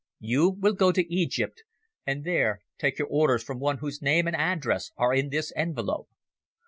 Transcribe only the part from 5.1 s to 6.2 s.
in this envelope.